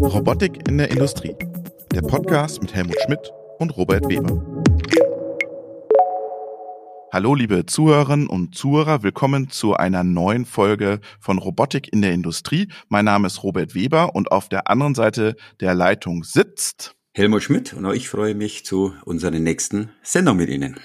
[0.00, 1.34] Robotik in der Industrie.
[1.92, 4.40] Der Podcast mit Helmut Schmidt und Robert Weber.
[7.12, 12.68] Hallo liebe Zuhörerinnen und Zuhörer, willkommen zu einer neuen Folge von Robotik in der Industrie.
[12.88, 17.74] Mein Name ist Robert Weber und auf der anderen Seite der Leitung sitzt Helmut Schmidt
[17.74, 20.78] und auch ich freue mich zu unserer nächsten Sendung mit Ihnen.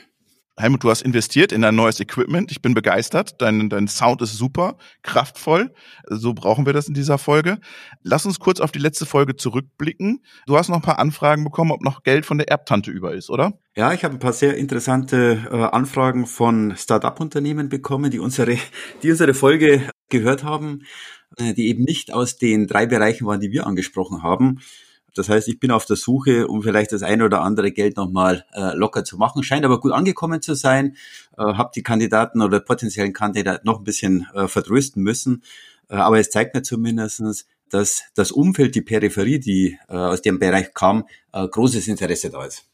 [0.59, 2.49] Helmut, du hast investiert in dein neues Equipment.
[2.49, 3.39] Ich bin begeistert.
[3.39, 5.71] Dein, dein Sound ist super, kraftvoll.
[6.09, 7.59] So brauchen wir das in dieser Folge.
[8.01, 10.23] Lass uns kurz auf die letzte Folge zurückblicken.
[10.47, 13.29] Du hast noch ein paar Anfragen bekommen, ob noch Geld von der Erbtante über ist,
[13.29, 13.59] oder?
[13.75, 18.57] Ja, ich habe ein paar sehr interessante äh, Anfragen von Start-up-Unternehmen bekommen, die unsere,
[19.03, 20.85] die unsere Folge gehört haben,
[21.37, 24.59] äh, die eben nicht aus den drei Bereichen waren, die wir angesprochen haben.
[25.15, 28.45] Das heißt, ich bin auf der Suche, um vielleicht das eine oder andere Geld nochmal
[28.53, 29.43] äh, locker zu machen.
[29.43, 30.95] Scheint aber gut angekommen zu sein.
[31.37, 35.43] Äh, habe die Kandidaten oder potenziellen Kandidaten noch ein bisschen äh, vertrösten müssen.
[35.89, 40.39] Äh, aber es zeigt mir zumindestens, dass das Umfeld, die Peripherie, die äh, aus dem
[40.39, 42.65] Bereich kam, äh, großes Interesse da ist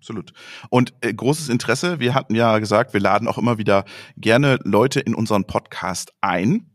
[0.00, 0.32] absolut.
[0.70, 2.00] Und äh, großes Interesse.
[2.00, 3.84] Wir hatten ja gesagt, wir laden auch immer wieder
[4.16, 6.69] gerne Leute in unseren Podcast ein.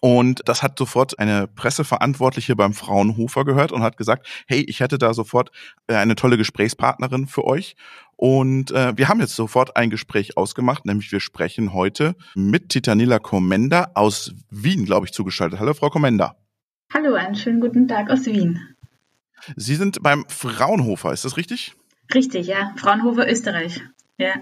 [0.00, 4.98] Und das hat sofort eine Presseverantwortliche beim Fraunhofer gehört und hat gesagt, hey, ich hätte
[4.98, 5.50] da sofort
[5.88, 7.76] äh, eine tolle Gesprächspartnerin für euch.
[8.16, 13.18] Und äh, wir haben jetzt sofort ein Gespräch ausgemacht, nämlich wir sprechen heute mit Titanila
[13.18, 15.60] Komenda aus Wien, glaube ich, zugeschaltet.
[15.60, 16.36] Hallo, Frau Komenda.
[16.92, 18.58] Hallo, einen schönen guten Tag aus Wien.
[19.56, 21.74] Sie sind beim Fraunhofer, ist das richtig?
[22.12, 22.74] Richtig, ja.
[22.76, 23.80] Fraunhofer Österreich.
[24.18, 24.34] Ja.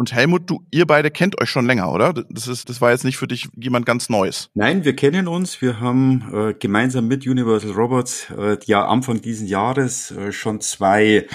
[0.00, 2.14] Und Helmut, du, ihr beide kennt euch schon länger, oder?
[2.30, 4.48] Das ist, das war jetzt nicht für dich jemand ganz Neues.
[4.54, 5.60] Nein, wir kennen uns.
[5.60, 11.26] Wir haben äh, gemeinsam mit Universal Robots äh, ja Anfang diesen Jahres äh, schon zwei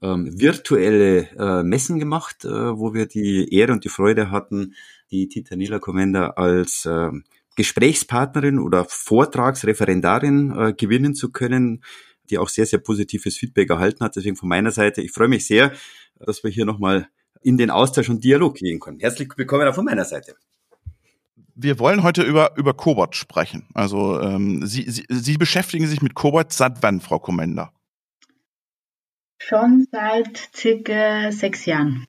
[0.00, 4.72] ähm, virtuelle äh, Messen gemacht, äh, wo wir die Ehre und die Freude hatten,
[5.10, 7.10] die Titanila Commander als äh,
[7.56, 11.84] Gesprächspartnerin oder Vortragsreferendarin äh, gewinnen zu können,
[12.30, 14.16] die auch sehr, sehr positives Feedback erhalten hat.
[14.16, 15.74] Deswegen von meiner Seite, ich freue mich sehr,
[16.18, 17.06] dass wir hier nochmal
[17.42, 19.00] in den Austausch und Dialog gehen können.
[19.00, 20.36] Herzlich willkommen auch von meiner Seite.
[21.54, 23.66] Wir wollen heute über, über Cobot sprechen.
[23.74, 27.72] Also ähm, Sie, Sie, Sie beschäftigen sich mit Cobot seit wann, Frau Kommender?
[29.42, 32.06] Schon seit circa sechs Jahren.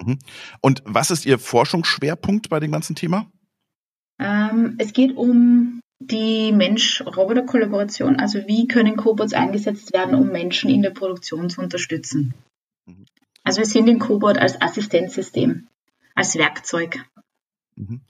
[0.00, 0.18] Mhm.
[0.60, 3.30] Und was ist Ihr Forschungsschwerpunkt bei dem ganzen Thema?
[4.18, 8.16] Ähm, es geht um die Mensch-Roboter-Kollaboration.
[8.16, 12.34] Also wie können Cobots eingesetzt werden, um Menschen in der Produktion zu unterstützen?
[13.44, 15.68] Also wir sehen den Cobot als Assistenzsystem,
[16.14, 17.04] als Werkzeug.
[17.76, 18.02] Mhm.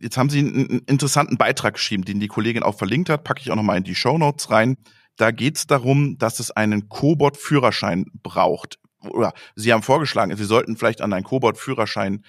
[0.00, 3.50] Jetzt haben Sie einen interessanten Beitrag geschrieben, den die Kollegin auch verlinkt hat, packe ich
[3.50, 4.76] auch nochmal in die Show Notes rein.
[5.16, 8.80] Da geht es darum, dass es einen Cobot-Führerschein braucht.
[9.00, 12.24] Oder Sie haben vorgeschlagen, Sie sollten vielleicht an einem Cobot-Führerschein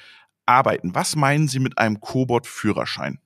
[0.45, 0.93] arbeiten.
[0.93, 3.19] Was meinen Sie mit einem Cobot-Führerschein?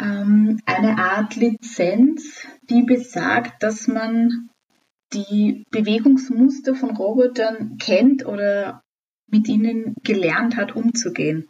[0.00, 4.48] Ähm, eine Art Lizenz, die besagt, dass man
[5.14, 8.82] die Bewegungsmuster von Robotern kennt oder
[9.26, 11.48] mit ihnen gelernt hat, umzugehen.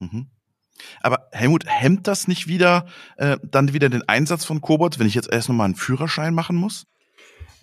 [0.00, 0.26] Mhm.
[1.00, 2.86] Aber Helmut, hemmt das nicht wieder
[3.16, 6.56] äh, dann wieder den Einsatz von Cobots, wenn ich jetzt erst nochmal einen Führerschein machen
[6.56, 6.86] muss?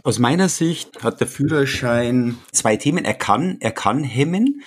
[0.03, 3.05] Aus meiner Sicht hat der Führerschein zwei Themen.
[3.05, 4.63] Er kann, er kann hemmen,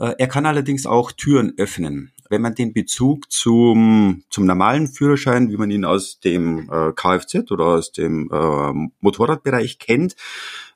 [0.00, 5.50] äh, er kann allerdings auch Türen öffnen wenn man den Bezug zum, zum normalen Führerschein,
[5.50, 10.16] wie man ihn aus dem äh, Kfz oder aus dem äh, Motorradbereich kennt,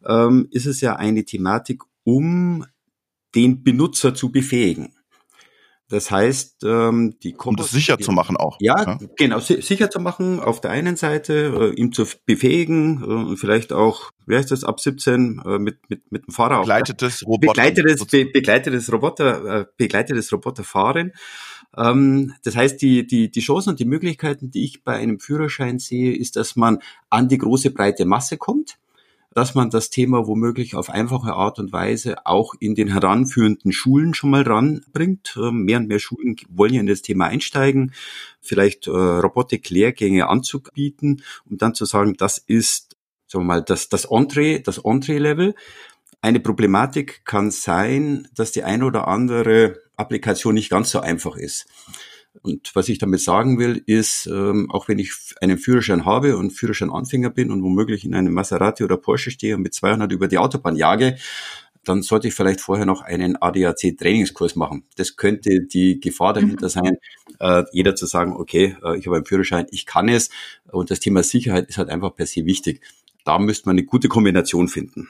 [0.07, 2.65] ähm, ist es ja eine Thematik, um
[3.35, 4.95] den Benutzer zu befähigen.
[5.89, 8.57] Das heißt, ähm, die Um das sicher zu machen auch.
[8.61, 8.99] Ja, ja.
[9.17, 13.37] genau, si sicher zu machen auf der einen Seite, äh, ihm zu befähigen äh, und
[13.37, 17.29] vielleicht auch, wie heißt das, ab 17 äh, mit, mit, mit dem Fahrer begleitetes auch.
[17.29, 17.53] Roboter.
[17.53, 21.13] Begleitetes, be begleitetes Roboter, äh, begleitetes Roboterfahren.
[21.77, 25.79] Ähm, das heißt, die, die, die Chancen und die Möglichkeiten, die ich bei einem Führerschein
[25.79, 26.79] sehe, ist, dass man
[27.11, 28.79] an die große breite Masse kommt
[29.35, 34.15] dass man das Thema womöglich auf einfache Art und Weise auch in den heranführenden Schulen
[34.15, 35.37] schon mal ranbringt.
[35.37, 37.93] Ähm, mehr und mehr Schulen wollen ja in das Thema einsteigen,
[38.41, 42.97] vielleicht äh, Robotik-Lehrgänge anzubieten, um dann zu sagen, das ist,
[43.27, 45.55] sagen wir mal, das, das Entree, das Entree-Level.
[46.21, 51.67] Eine Problematik kann sein, dass die eine oder andere Applikation nicht ganz so einfach ist.
[52.41, 56.51] Und was ich damit sagen will, ist, ähm, auch wenn ich einen Führerschein habe und
[56.51, 60.39] Führerscheinanfänger bin und womöglich in einem Maserati oder Porsche stehe und mit 200 über die
[60.39, 61.17] Autobahn jage,
[61.85, 64.85] dann sollte ich vielleicht vorher noch einen ADAC-Trainingskurs machen.
[64.97, 66.71] Das könnte die Gefahr dahinter mhm.
[66.71, 66.97] sein,
[67.41, 70.31] äh, jeder zu sagen, okay, äh, ich habe einen Führerschein, ich kann es.
[70.71, 72.83] Und das Thema Sicherheit ist halt einfach per se wichtig.
[73.25, 75.09] Da müsste man eine gute Kombination finden.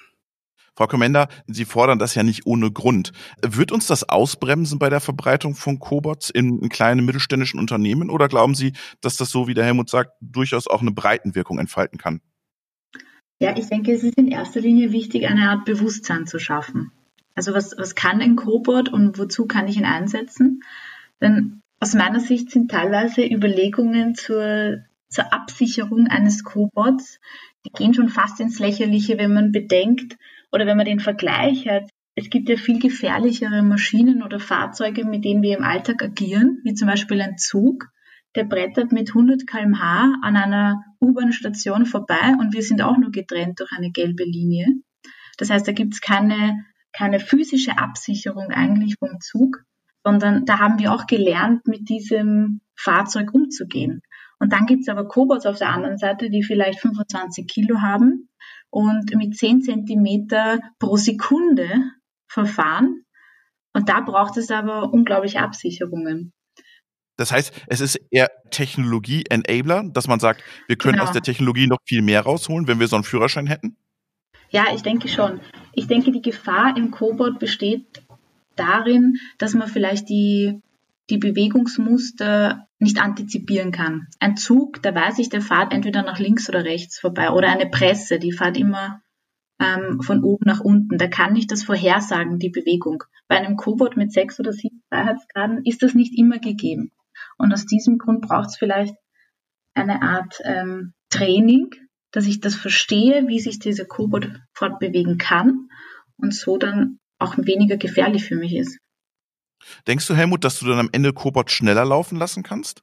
[0.75, 3.13] Frau Komender, Sie fordern das ja nicht ohne Grund.
[3.43, 8.29] Wird uns das ausbremsen bei der Verbreitung von Cobots in, in kleinen mittelständischen Unternehmen oder
[8.29, 12.21] glauben Sie, dass das so, wie der Helmut sagt, durchaus auch eine Breitenwirkung entfalten kann?
[13.39, 16.93] Ja, ich denke, es ist in erster Linie wichtig, eine Art Bewusstsein zu schaffen.
[17.35, 20.63] Also was, was kann ein Cobot und wozu kann ich ihn einsetzen?
[21.21, 27.19] Denn aus meiner Sicht sind teilweise Überlegungen zur, zur Absicherung eines Cobots,
[27.67, 30.17] die gehen schon fast ins Lächerliche, wenn man bedenkt
[30.53, 31.89] oder wenn man den Vergleich hat.
[32.15, 36.75] Es gibt ja viel gefährlichere Maschinen oder Fahrzeuge, mit denen wir im Alltag agieren, wie
[36.75, 37.89] zum Beispiel ein Zug.
[38.35, 43.61] Der brettert mit 100 kmh an einer U-Bahn-Station vorbei und wir sind auch nur getrennt
[43.61, 44.67] durch eine gelbe Linie.
[45.39, 49.65] Das heißt, da gibt es keine, keine physische Absicherung eigentlich vom Zug,
[50.05, 54.03] sondern da haben wir auch gelernt, mit diesem Fahrzeug umzugehen.
[54.39, 58.29] Und dann gibt es aber Cobots auf der anderen Seite, die vielleicht 25 Kilo haben
[58.73, 61.69] und mit 10 Zentimeter pro Sekunde
[62.27, 63.05] verfahren.
[63.75, 66.33] Und da braucht es aber unglaubliche Absicherungen.
[67.17, 71.05] Das heißt, es ist eher Technologie-Enabler, dass man sagt, wir können genau.
[71.05, 73.77] aus der Technologie noch viel mehr rausholen, wenn wir so einen Führerschein hätten?
[74.49, 75.41] Ja, ich denke schon.
[75.75, 78.03] Ich denke, die Gefahr im Cobot besteht
[78.57, 80.63] darin, dass man vielleicht die,
[81.11, 84.09] die Bewegungsmuster nicht antizipieren kann.
[84.19, 87.31] Ein Zug, da weiß ich, der fährt entweder nach links oder rechts vorbei.
[87.31, 89.01] Oder eine Presse, die fährt immer
[89.61, 90.99] ähm, von oben nach unten.
[90.99, 93.05] Da kann ich das vorhersagen, die Bewegung.
[93.29, 96.91] Bei einem Cobot mit sechs oder sieben Freiheitsgraden ist das nicht immer gegeben.
[97.39, 98.97] Und aus diesem Grund braucht es vielleicht
[99.75, 101.71] eine Art ähm, Training,
[102.11, 105.69] dass ich das verstehe, wie sich dieser Cobot fortbewegen kann
[106.17, 108.79] und so dann auch weniger gefährlich für mich ist.
[109.87, 112.83] Denkst du, Helmut, dass du dann am Ende Cobot schneller laufen lassen kannst?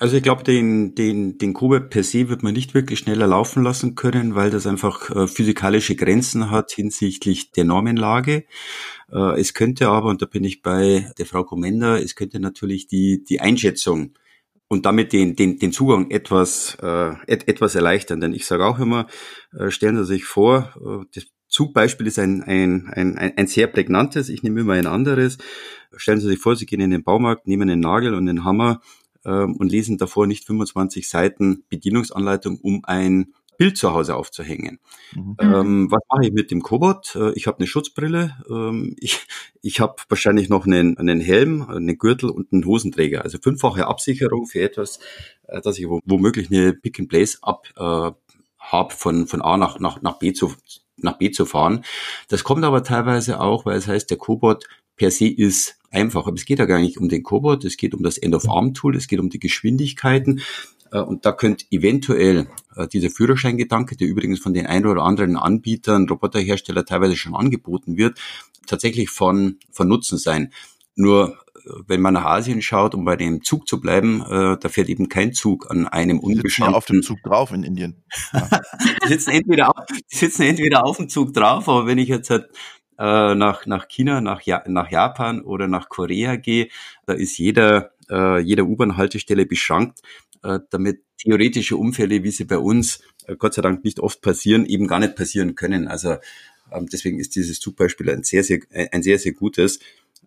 [0.00, 3.62] Also ich glaube, den, den, den Cobot per se wird man nicht wirklich schneller laufen
[3.62, 8.44] lassen können, weil das einfach äh, physikalische Grenzen hat hinsichtlich der Normenlage.
[9.10, 12.86] Äh, es könnte aber, und da bin ich bei der Frau Komender, es könnte natürlich
[12.86, 14.12] die, die Einschätzung
[14.68, 18.20] und damit den, den, den Zugang etwas, äh, et, etwas erleichtern.
[18.20, 19.06] Denn ich sage auch immer,
[19.58, 21.26] äh, stellen Sie sich vor, äh, das
[21.58, 25.38] Zugbeispiel ist ein, ein, ein, ein sehr prägnantes, ich nehme immer ein anderes.
[25.96, 28.80] Stellen Sie sich vor, Sie gehen in den Baumarkt, nehmen einen Nagel und einen Hammer
[29.24, 34.78] ähm, und lesen davor nicht 25 Seiten Bedienungsanleitung, um ein Bild zu Hause aufzuhängen.
[35.16, 35.36] Mhm.
[35.40, 37.16] Ähm, was mache ich mit dem Cobot?
[37.16, 39.26] Äh, ich habe eine Schutzbrille, ähm, ich,
[39.60, 43.24] ich habe wahrscheinlich noch einen, einen Helm, einen Gürtel und einen Hosenträger.
[43.24, 45.00] Also fünffache Absicherung für etwas,
[45.48, 48.12] äh, dass ich womöglich eine Pick and Place ab äh,
[48.60, 50.54] habe von, von A nach, nach, nach B zu,
[51.02, 51.84] nach B zu fahren.
[52.28, 54.64] Das kommt aber teilweise auch, weil es heißt, der Cobot
[54.96, 56.26] per se ist einfach.
[56.26, 59.08] Aber es geht ja gar nicht um den Cobot, es geht um das End-of-Arm-Tool, es
[59.08, 60.40] geht um die Geschwindigkeiten.
[60.92, 65.36] Äh, und da könnte eventuell äh, dieser Führerscheingedanke, der übrigens von den ein oder anderen
[65.36, 68.18] Anbietern, Roboterhersteller teilweise schon angeboten wird,
[68.66, 70.52] tatsächlich von, von Nutzen sein.
[70.94, 71.38] Nur
[71.86, 75.08] wenn man nach Asien schaut, um bei dem Zug zu bleiben, äh, da fährt eben
[75.08, 76.74] kein Zug an einem unbestimmten.
[76.74, 78.02] auf dem Zug drauf in Indien.
[78.32, 78.48] Ja.
[79.04, 82.30] die, sitzen entweder auf, die sitzen entweder auf dem Zug drauf, aber wenn ich jetzt
[82.30, 82.48] halt
[82.98, 86.68] äh, nach, nach China, nach, ja nach Japan oder nach Korea gehe,
[87.06, 90.00] da ist jeder, äh, jeder U-Bahn-Haltestelle beschrankt,
[90.42, 94.66] äh, damit theoretische Unfälle, wie sie bei uns äh, Gott sei Dank nicht oft passieren,
[94.66, 95.88] eben gar nicht passieren können.
[95.88, 96.16] Also
[96.72, 98.60] ähm, deswegen ist dieses Zugbeispiel ein sehr, sehr,
[98.92, 99.78] ein sehr, sehr gutes.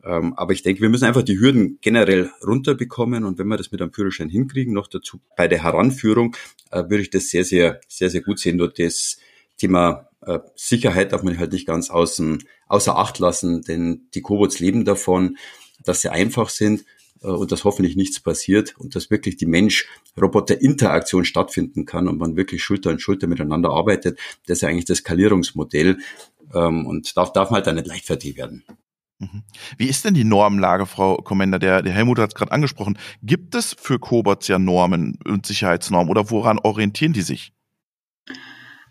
[0.04, 3.72] Ähm, aber ich denke, wir müssen einfach die Hürden generell runterbekommen und wenn wir das
[3.72, 6.36] mit einem Führerschein hinkriegen, noch dazu bei der Heranführung,
[6.72, 8.58] äh, würde ich das sehr, sehr, sehr, sehr gut sehen.
[8.58, 9.18] Nur das
[9.58, 14.60] Thema äh, Sicherheit darf man halt nicht ganz außen, außer Acht lassen, denn die Cobots
[14.60, 15.38] leben davon,
[15.84, 16.84] dass sie einfach sind
[17.22, 22.36] äh, und dass hoffentlich nichts passiert und dass wirklich die Mensch-Roboter-Interaktion stattfinden kann und man
[22.36, 24.20] wirklich Schulter an Schulter miteinander arbeitet.
[24.48, 26.00] Das ist ja eigentlich das Skalierungsmodell
[26.54, 28.64] ähm, und darf, darf man halt dann nicht leichtfertig werden.
[29.22, 29.44] Mhm.
[29.78, 31.60] Wie ist denn die Normenlage, Frau Kommender?
[31.60, 32.98] Der, der Helmut hat es gerade angesprochen.
[33.22, 37.54] Gibt es für Cobots ja Normen und Sicherheitsnormen oder woran orientieren die sich?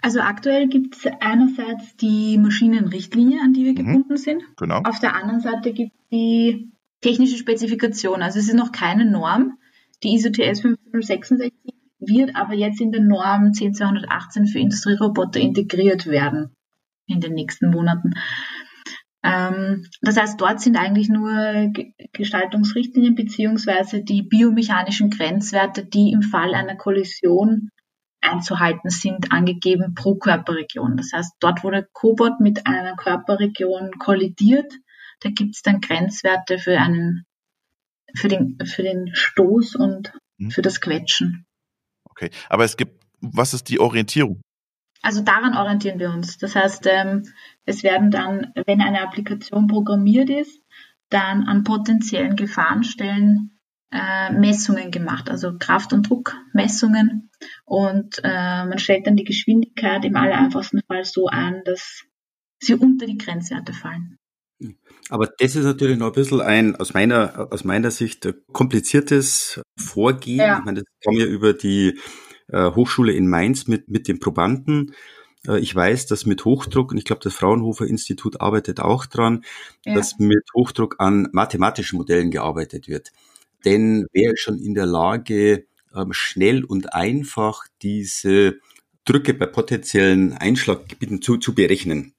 [0.02, 3.76] Also aktuell gibt es einerseits die Maschinenrichtlinie, an die wir mhm.
[3.76, 4.42] gebunden sind.
[4.56, 4.80] Genau.
[4.84, 8.22] Auf der anderen Seite gibt es die technische Spezifikation.
[8.22, 9.58] Also es ist noch keine Norm.
[10.02, 11.52] Die ISO TS 1566
[11.98, 16.54] wird aber jetzt in der Norm 10218 für Industrieroboter integriert werden
[17.06, 18.14] in den nächsten Monaten.
[19.22, 21.72] Ähm, das heißt, dort sind eigentlich nur
[22.12, 27.70] Gestaltungsrichtlinien beziehungsweise die biomechanischen Grenzwerte, die im Fall einer Kollision
[28.22, 30.96] einzuhalten sind, angegeben pro Körperregion.
[30.96, 34.72] Das heißt, dort, wo der Cobot mit einer Körperregion kollidiert,
[35.20, 37.24] da gibt es dann Grenzwerte für einen,
[38.14, 40.50] für den, für den Stoß und mhm.
[40.50, 41.46] für das Quetschen.
[42.04, 44.40] Okay, aber es gibt, was ist die Orientierung?
[45.02, 46.38] Also daran orientieren wir uns.
[46.38, 47.24] Das heißt, ähm,
[47.64, 50.60] es werden dann, wenn eine Applikation programmiert ist,
[51.08, 53.58] dann an potenziellen Gefahrenstellen
[53.92, 57.30] äh, Messungen gemacht, also Kraft- und Druckmessungen.
[57.64, 62.04] Und äh, man stellt dann die Geschwindigkeit im allereinfachsten Fall so ein, dass
[62.60, 64.16] sie unter die Grenzwerte fallen.
[65.08, 70.38] Aber das ist natürlich noch ein bisschen ein, aus meiner, aus meiner Sicht, kompliziertes Vorgehen.
[70.38, 70.58] Ja.
[70.58, 71.98] Ich meine, das kam ja über die
[72.52, 74.94] äh, Hochschule in Mainz mit, mit den Probanden.
[75.46, 79.44] Äh, ich weiß, dass mit Hochdruck, und ich glaube, das Fraunhofer Institut arbeitet auch dran,
[79.84, 79.94] ja.
[79.94, 83.12] dass mit Hochdruck an mathematischen Modellen gearbeitet wird.
[83.64, 88.58] Denn wer ist schon in der Lage, ähm, schnell und einfach diese
[89.04, 92.14] Drücke bei potenziellen Einschlaggebieten zu, zu berechnen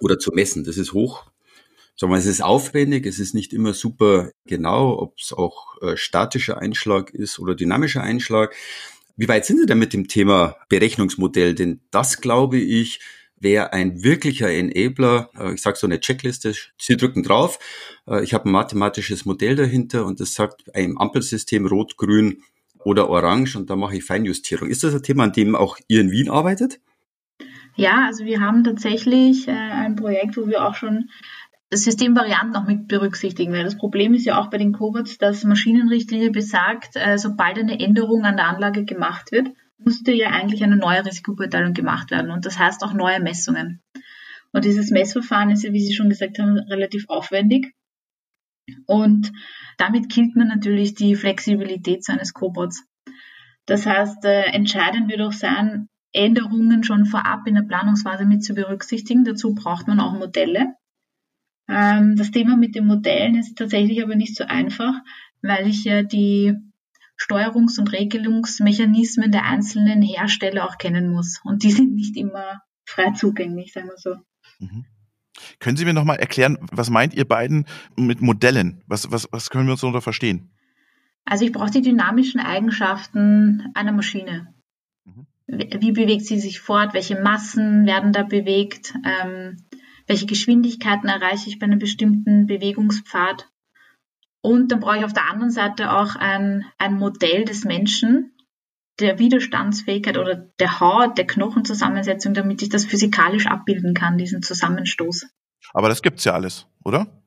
[0.00, 0.64] oder zu messen.
[0.64, 1.24] Das ist hoch.
[1.96, 5.98] Sagen wir, es ist aufwendig, es ist nicht immer super genau, ob es auch äh,
[5.98, 8.54] statischer Einschlag ist oder dynamischer Einschlag.
[9.16, 11.54] Wie weit sind Sie denn mit dem Thema Berechnungsmodell?
[11.54, 13.00] Denn das, glaube ich,
[13.40, 15.30] wäre ein wirklicher Enabler.
[15.38, 17.58] Äh, ich sage so eine Checkliste, Sie drücken drauf.
[18.06, 22.42] Äh, ich habe ein mathematisches Modell dahinter und das sagt ein Ampelsystem rot, grün
[22.84, 24.68] oder orange und da mache ich Feinjustierung.
[24.68, 26.80] Ist das ein Thema, an dem auch ihr in Wien arbeitet?
[27.76, 31.08] Ja, also wir haben tatsächlich äh, ein Projekt, wo wir auch schon
[31.72, 36.30] Systemvarianten auch mit berücksichtigen, weil das Problem ist ja auch bei den Cobots, dass Maschinenrichtlinie
[36.30, 39.48] besagt, äh, sobald eine Änderung an der Anlage gemacht wird,
[39.78, 43.80] musste ja eigentlich eine neue Risikobeurteilung gemacht werden und das heißt auch neue Messungen.
[44.52, 47.72] Und dieses Messverfahren ist ja, wie Sie schon gesagt haben, relativ aufwendig.
[48.86, 49.32] Und
[49.78, 52.84] damit killt man natürlich die Flexibilität seines Cobots.
[53.66, 58.54] Das heißt, äh, entscheidend wird auch sein, Änderungen schon vorab in der Planungsphase mit zu
[58.54, 59.24] berücksichtigen.
[59.24, 60.74] Dazu braucht man auch Modelle.
[61.70, 64.94] Ähm, das Thema mit den Modellen ist tatsächlich aber nicht so einfach,
[65.40, 66.56] weil ich ja die
[67.16, 71.40] Steuerungs- und Regelungsmechanismen der einzelnen Hersteller auch kennen muss.
[71.44, 74.16] Und die sind nicht immer frei zugänglich, sagen wir so.
[74.58, 74.84] Mhm.
[75.58, 78.82] Können Sie mir nochmal erklären, was meint ihr beiden mit Modellen?
[78.86, 80.50] Was, was, was können wir uns darunter verstehen?
[81.24, 84.52] Also ich brauche die dynamischen Eigenschaften einer Maschine.
[85.04, 85.26] Mhm.
[85.46, 86.94] Wie bewegt sie sich fort?
[86.94, 88.94] Welche Massen werden da bewegt?
[89.04, 89.56] Ähm,
[90.10, 93.48] welche Geschwindigkeiten erreiche ich bei einem bestimmten Bewegungspfad.
[94.42, 98.32] Und dann brauche ich auf der anderen Seite auch ein, ein Modell des Menschen,
[98.98, 105.28] der Widerstandsfähigkeit oder der Haut, der Knochenzusammensetzung, damit ich das physikalisch abbilden kann, diesen Zusammenstoß.
[105.74, 107.22] Aber das gibt's ja alles, oder?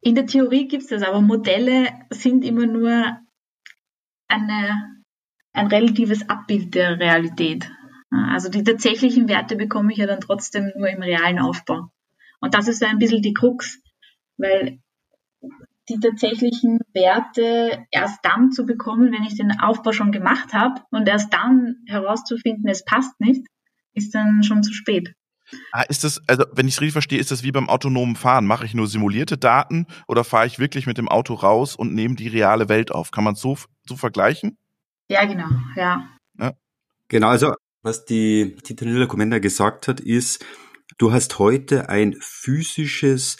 [0.00, 3.16] In der Theorie gibt's das, aber Modelle sind immer nur
[4.26, 5.04] eine,
[5.52, 7.70] ein relatives Abbild der Realität.
[8.10, 11.92] Also die tatsächlichen Werte bekomme ich ja dann trotzdem nur im realen Aufbau.
[12.40, 13.80] Und das ist so ein bisschen die Krux,
[14.36, 14.78] weil
[15.88, 21.08] die tatsächlichen Werte erst dann zu bekommen, wenn ich den Aufbau schon gemacht habe und
[21.08, 23.46] erst dann herauszufinden, es passt nicht,
[23.94, 25.14] ist dann schon zu spät.
[25.72, 28.46] Ah, ist das, also wenn ich es richtig verstehe, ist das wie beim autonomen Fahren?
[28.46, 32.16] Mache ich nur simulierte Daten oder fahre ich wirklich mit dem Auto raus und nehme
[32.16, 33.10] die reale Welt auf?
[33.10, 34.58] Kann man es so, so vergleichen?
[35.08, 36.06] Ja, genau, ja.
[36.38, 36.52] ja.
[37.08, 40.44] Genau, also was die Titanilla Commander gesagt hat, ist,
[40.98, 43.36] Du hast heute ein physisches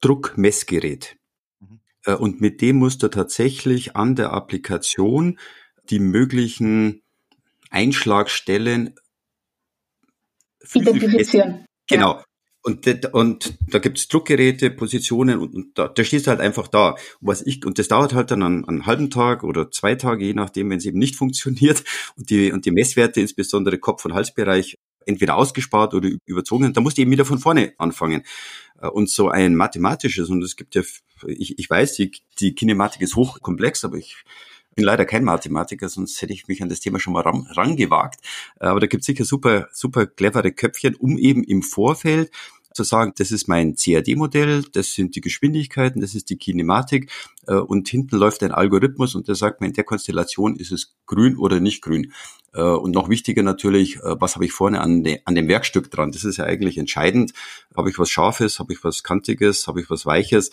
[0.00, 1.16] Druckmessgerät.
[1.60, 1.80] Mhm.
[2.06, 5.38] Äh, und mit dem musst du tatsächlich an der Applikation
[5.90, 7.02] die möglichen
[7.70, 8.94] Einschlagstellen
[10.72, 11.66] identifizieren.
[11.88, 12.16] Genau.
[12.16, 12.24] Ja.
[12.64, 16.90] Und, und da gibt's Druckgeräte, Positionen und, und da, da stehst du halt einfach da.
[16.90, 20.24] Und was ich, und das dauert halt dann einen, einen halben Tag oder zwei Tage,
[20.24, 21.82] je nachdem, wenn es eben nicht funktioniert
[22.16, 26.72] und die, und die Messwerte, insbesondere Kopf- und Halsbereich, entweder ausgespart oder überzogen.
[26.72, 28.22] Da musst du eben wieder von vorne anfangen.
[28.80, 30.82] Äh, und so ein mathematisches, und es gibt ja,
[31.26, 34.16] ich, ich weiß, die, die Kinematik ist hochkomplex, aber ich
[34.74, 38.20] bin leider kein Mathematiker, sonst hätte ich mich an das Thema schon mal ran, rangewagt.
[38.60, 42.30] Äh, aber da gibt es sicher super, super clevere Köpfchen, um eben im Vorfeld
[42.74, 47.10] zu sagen, das ist mein CAD-Modell, das sind die Geschwindigkeiten, das ist die Kinematik
[47.46, 50.94] äh, und hinten läuft ein Algorithmus und der sagt mir, in der Konstellation ist es
[51.06, 52.12] grün oder nicht grün.
[52.54, 55.90] Äh, und noch wichtiger natürlich, äh, was habe ich vorne an, de, an dem Werkstück
[55.90, 56.12] dran?
[56.12, 57.32] Das ist ja eigentlich entscheidend.
[57.76, 60.50] Habe ich was Scharfes, habe ich was Kantiges, habe ich was Weiches?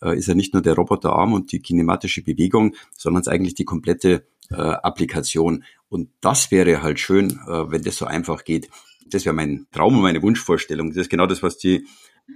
[0.00, 3.54] Äh, ist ja nicht nur der Roboterarm und die kinematische Bewegung, sondern es ist eigentlich
[3.54, 5.64] die komplette Applikation.
[5.88, 8.68] Und das wäre halt schön, wenn das so einfach geht
[9.08, 10.88] das wäre mein Traum und meine Wunschvorstellung.
[10.88, 11.86] Das ist genau das, was die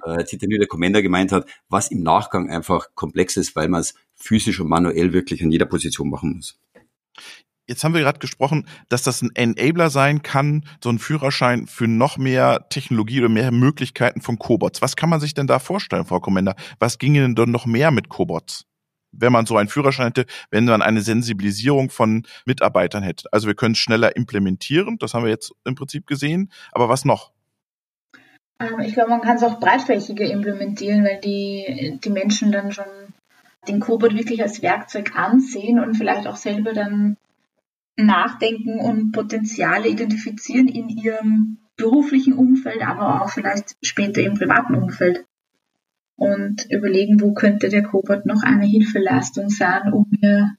[0.04, 4.60] äh, Titanide Commander gemeint hat, was im Nachgang einfach komplex ist, weil man es physisch
[4.60, 6.58] und manuell wirklich an jeder Position machen muss.
[7.68, 11.88] Jetzt haben wir gerade gesprochen, dass das ein Enabler sein kann, so ein Führerschein für
[11.88, 14.82] noch mehr Technologie oder mehr Möglichkeiten von Cobots.
[14.82, 16.54] Was kann man sich denn da vorstellen, Frau Commander?
[16.78, 18.66] Was ginge denn dann noch mehr mit Cobots?
[19.12, 23.28] Wenn man so einen Führerschein hätte, wenn man eine Sensibilisierung von Mitarbeitern hätte.
[23.32, 26.50] Also wir können es schneller implementieren, das haben wir jetzt im Prinzip gesehen.
[26.72, 27.32] Aber was noch?
[28.58, 32.86] Ähm, ich glaube, man kann es auch breitflächiger implementieren, weil die, die Menschen dann schon
[33.68, 37.16] den Cobot wirklich als Werkzeug ansehen und vielleicht auch selber dann
[37.96, 45.24] nachdenken und Potenziale identifizieren in ihrem beruflichen Umfeld, aber auch vielleicht später im privaten Umfeld.
[46.16, 50.56] Und überlegen, wo könnte der Cobot noch eine Hilfeleistung sein, um mir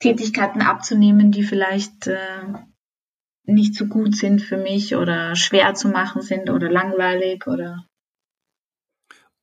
[0.00, 2.42] Tätigkeiten abzunehmen, die vielleicht äh,
[3.44, 7.86] nicht so gut sind für mich oder schwer zu machen sind oder langweilig oder.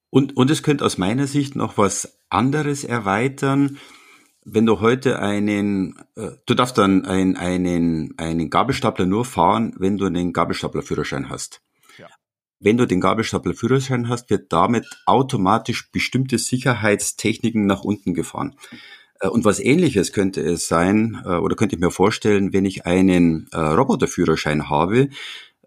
[0.09, 3.79] Und, und es könnte aus meiner Sicht noch was anderes erweitern.
[4.45, 9.97] Wenn du heute einen, äh, du darfst dann ein, einen, einen Gabelstapler nur fahren, wenn
[9.97, 11.63] du einen Gabelstaplerführerschein hast.
[12.63, 18.55] Wenn du den Gabelstaplerführerschein hast, wird damit automatisch bestimmte Sicherheitstechniken nach unten gefahren.
[19.19, 22.85] Äh, und was ähnliches könnte es sein, äh, oder könnte ich mir vorstellen, wenn ich
[22.85, 25.09] einen äh, Roboterführerschein habe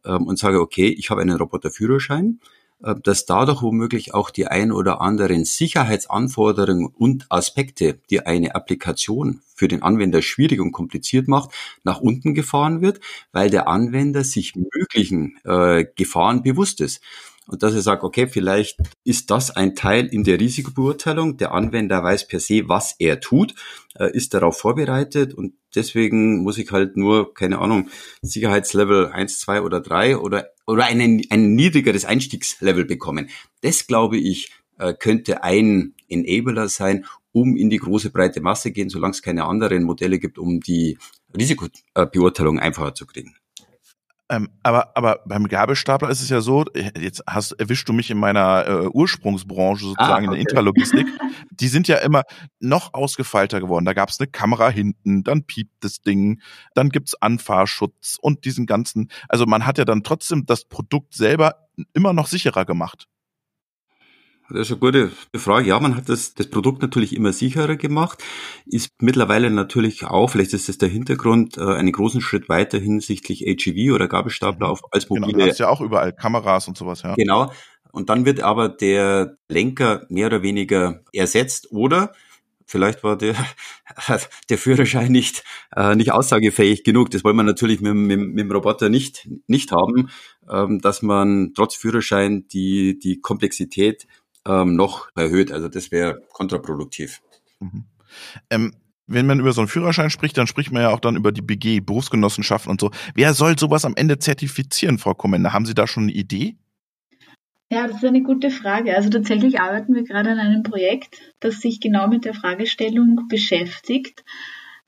[0.07, 2.41] ähm, und sage, okay, ich habe einen Roboterführerschein,
[2.81, 9.69] dass dadurch womöglich auch die ein oder anderen Sicherheitsanforderungen und Aspekte, die eine Applikation für
[9.69, 11.51] den Anwender schwierig und kompliziert macht,
[11.85, 13.01] nach unten gefahren wird,
[13.33, 17.01] weil der Anwender sich möglichen äh, Gefahren bewusst ist.
[17.49, 21.37] Und dass er sagt, okay, vielleicht ist das ein Teil in der Risikobeurteilung.
[21.37, 23.55] Der Anwender weiß per se, was er tut,
[23.95, 27.89] äh, ist darauf vorbereitet und deswegen muss ich halt nur, keine Ahnung,
[28.23, 33.31] Sicherheitslevel 1, 2 oder 3 oder, oder einen, ein niedrigeres Einstiegslevel bekommen.
[33.61, 38.89] Das, glaube ich, äh, könnte ein Enabler sein, um in die große breite Masse gehen,
[38.89, 40.99] solange es keine anderen Modelle gibt, um die
[41.37, 43.37] Risikobeurteilung einfacher zu kriegen.
[44.29, 46.65] Ähm, aber, aber beim Gabelstapler ist es ja so,
[46.99, 50.25] jetzt hast, erwischst du mich in meiner äh, Ursprungsbranche sozusagen ah, okay.
[50.25, 51.07] in der Intralogistik.
[51.51, 52.25] Die sind ja immer
[52.59, 53.85] noch ausgefeilter geworden.
[53.85, 56.41] Da gab es eine Kamera hinten, dann piept das Ding,
[56.75, 59.11] dann gibt's Anfahrschutz und diesen ganzen.
[59.29, 63.07] Also man hat ja dann trotzdem das Produkt selber immer noch sicherer gemacht.
[64.51, 65.69] Das ist eine gute Frage.
[65.69, 68.23] Ja, man hat das, das Produkt natürlich immer sicherer gemacht,
[68.65, 73.41] ist mittlerweile natürlich auch, vielleicht ist das der Hintergrund, äh, einen großen Schritt weiter hinsichtlich
[73.41, 75.33] HEV oder Gabelstapler auf als mobile.
[75.33, 77.15] Genau, du hast ja auch überall Kameras und sowas, ja.
[77.15, 77.51] Genau.
[77.91, 82.13] Und dann wird aber der Lenker mehr oder weniger ersetzt oder
[82.67, 83.35] vielleicht war der,
[84.51, 85.45] der Führerschein nicht,
[85.75, 87.11] äh, nicht aussagefähig genug.
[87.11, 90.11] Das wollen wir natürlich mit, mit, mit dem Roboter nicht, nicht haben,
[90.51, 94.07] ähm, dass man trotz Führerschein die, die Komplexität
[94.47, 95.53] ähm, noch erhöht.
[95.53, 97.21] Also das wäre kontraproduktiv.
[97.61, 97.85] Mhm.
[98.51, 98.73] Ähm,
[99.07, 101.43] wenn man über so einen Führerschein spricht, dann spricht man ja auch dann über die
[101.43, 102.91] BG, Berufsgenossenschaften und so.
[103.15, 105.53] Wer soll sowas am Ende zertifizieren, Frau Kommende?
[105.53, 106.57] Haben Sie da schon eine Idee?
[107.71, 108.97] Ja, das ist eine gute Frage.
[108.97, 114.25] Also tatsächlich arbeiten wir gerade an einem Projekt, das sich genau mit der Fragestellung beschäftigt.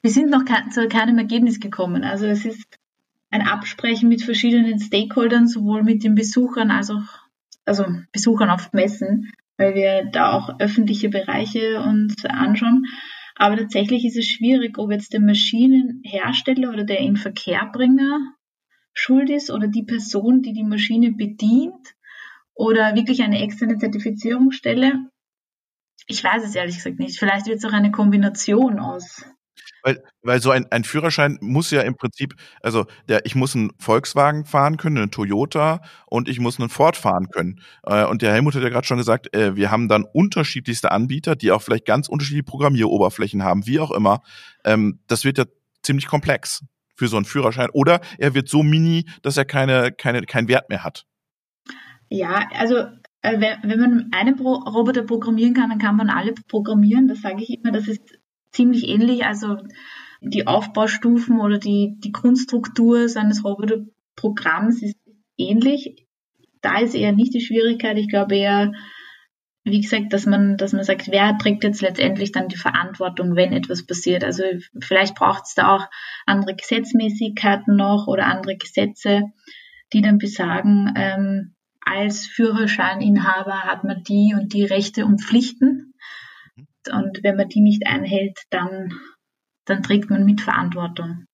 [0.00, 2.04] Wir sind noch zu keinem Ergebnis gekommen.
[2.04, 2.78] Also es ist
[3.30, 7.02] ein Absprechen mit verschiedenen Stakeholdern, sowohl mit den Besuchern als auch
[7.68, 12.86] also Besuchern auf Messen, weil wir da auch öffentliche Bereiche uns anschauen.
[13.34, 18.34] Aber tatsächlich ist es schwierig, ob jetzt der Maschinenhersteller oder der Inverkehrbringer
[18.94, 21.94] schuld ist oder die Person, die die Maschine bedient
[22.54, 25.10] oder wirklich eine externe Zertifizierungsstelle.
[26.06, 27.18] Ich weiß es ehrlich gesagt nicht.
[27.18, 29.24] Vielleicht wird es auch eine Kombination aus
[29.82, 33.70] weil, weil so ein, ein Führerschein muss ja im Prinzip, also der, ich muss einen
[33.78, 37.60] Volkswagen fahren können, einen Toyota und ich muss einen Ford fahren können.
[37.84, 41.36] Äh, und der Helmut hat ja gerade schon gesagt, äh, wir haben dann unterschiedlichste Anbieter,
[41.36, 44.22] die auch vielleicht ganz unterschiedliche Programmieroberflächen haben, wie auch immer.
[44.64, 45.44] Ähm, das wird ja
[45.82, 46.64] ziemlich komplex
[46.94, 47.70] für so einen Führerschein.
[47.72, 51.06] Oder er wird so mini, dass er keine, keine, keinen Wert mehr hat.
[52.10, 52.76] Ja, also
[53.22, 57.08] äh, wenn, man einen Pro Roboter programmieren kann, dann kann man alle programmieren.
[57.08, 57.72] Das sage ich immer.
[57.72, 58.18] Das ist
[58.50, 59.24] ziemlich ähnlich.
[59.24, 59.58] Also
[60.20, 64.96] die Aufbaustufen oder die, die Grundstruktur seines Roboterprogramms ist
[65.37, 66.06] ähnlich.
[66.61, 67.96] Da ist eher nicht die Schwierigkeit.
[67.98, 68.72] Ich glaube eher,
[69.64, 73.52] wie gesagt, dass man, dass man sagt, wer trägt jetzt letztendlich dann die Verantwortung, wenn
[73.52, 74.24] etwas passiert.
[74.24, 74.42] Also
[74.80, 75.87] vielleicht braucht es da auch
[76.26, 79.24] andere Gesetzmäßigkeiten noch oder andere Gesetze,
[79.92, 85.88] die dann besagen, ähm, als Führerscheininhaber hat man die und die Rechte und Pflichten.
[86.90, 88.92] Und wenn man die nicht einhält, dann,
[89.64, 91.24] dann trägt man mit Verantwortung.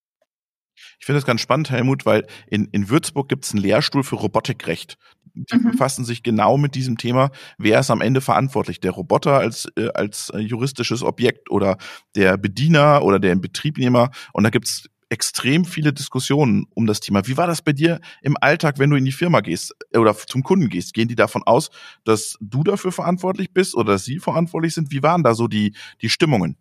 [0.98, 4.16] Ich finde das ganz spannend, Helmut, weil in, in Würzburg gibt es einen Lehrstuhl für
[4.16, 4.96] Robotikrecht.
[5.34, 5.72] Die mhm.
[5.72, 7.30] befassen sich genau mit diesem Thema.
[7.58, 8.80] Wer ist am Ende verantwortlich?
[8.80, 11.76] Der Roboter als, äh, als juristisches Objekt oder
[12.14, 14.10] der Bediener oder der Betriebnehmer?
[14.32, 17.24] Und da gibt es extrem viele Diskussionen um das Thema.
[17.28, 20.16] Wie war das bei dir im Alltag, wenn du in die Firma gehst äh, oder
[20.16, 20.92] zum Kunden gehst?
[20.92, 21.70] Gehen die davon aus,
[22.02, 24.90] dass du dafür verantwortlich bist oder dass sie verantwortlich sind?
[24.90, 26.56] Wie waren da so die, die Stimmungen?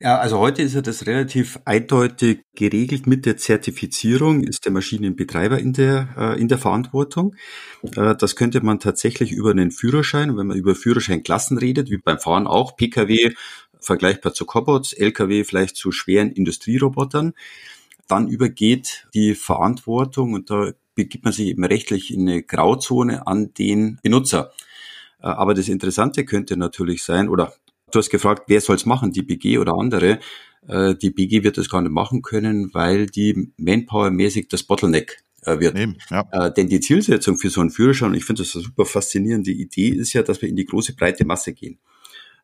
[0.00, 5.58] Ja, also heute ist ja das relativ eindeutig geregelt mit der Zertifizierung, ist der Maschinenbetreiber
[5.58, 7.34] in der, äh, in der Verantwortung.
[7.82, 12.18] Äh, das könnte man tatsächlich über einen Führerschein, wenn man über Führerscheinklassen redet, wie beim
[12.18, 13.34] Fahren auch, Pkw
[13.80, 17.34] vergleichbar zu Cobots, Lkw vielleicht zu schweren Industrierobotern,
[18.06, 23.52] dann übergeht die Verantwortung und da begibt man sich eben rechtlich in eine Grauzone an
[23.54, 24.52] den Benutzer.
[25.20, 27.52] Äh, aber das Interessante könnte natürlich sein, oder
[27.90, 30.18] Du hast gefragt, wer soll es machen, die BG oder andere?
[30.66, 35.58] Äh, die BG wird das gar nicht machen können, weil die Manpower-mäßig das Bottleneck äh,
[35.58, 35.78] wird.
[35.78, 36.28] Eben, ja.
[36.32, 39.50] äh, denn die Zielsetzung für so einen Führerschein, und ich finde das eine super faszinierende
[39.50, 41.78] Idee, ist ja, dass wir in die große breite Masse gehen.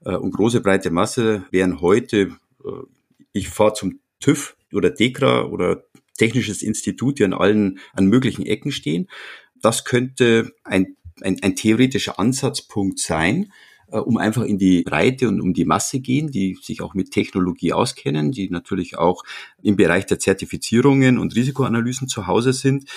[0.04, 2.68] Äh, und große breite Masse wären heute, äh,
[3.32, 5.84] ich fahre zum TÜV oder DEKRA oder
[6.16, 9.08] Technisches Institut, die an allen, an möglichen Ecken stehen.
[9.60, 13.52] Das könnte ein, ein, ein theoretischer Ansatzpunkt sein,
[13.90, 17.10] äh, um einfach in die Breite und um die Masse gehen, die sich auch mit
[17.10, 19.24] Technologie auskennen, die natürlich auch
[19.62, 22.88] im Bereich der Zertifizierungen und Risikoanalysen zu Hause sind.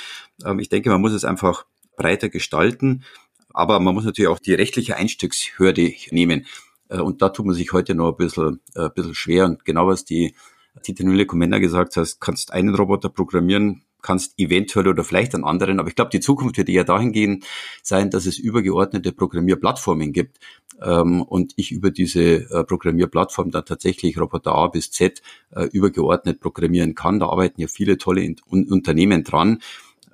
[0.45, 1.65] Ähm, ich denke, man muss es einfach
[1.95, 3.03] breiter gestalten,
[3.49, 6.45] aber man muss natürlich auch die rechtliche Einstiegshürde nehmen.
[6.89, 9.45] Äh, und da tut man sich heute noch ein bisschen, äh, ein bisschen schwer.
[9.45, 10.35] Und genau was die
[10.83, 15.79] Tite Nülle Commander gesagt hat, kannst einen Roboter programmieren, kannst eventuell oder vielleicht einen anderen,
[15.79, 17.45] aber ich glaube, die Zukunft wird eher dahingehend
[17.81, 20.37] sein, dass es übergeordnete Programmierplattformen gibt
[20.79, 25.23] ähm, und ich über diese äh, Programmierplattform dann tatsächlich Roboter A bis Z
[25.71, 27.19] übergeordnet programmieren kann.
[27.19, 29.59] Da arbeiten ja viele tolle Unternehmen dran